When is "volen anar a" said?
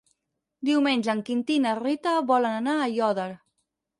2.33-2.87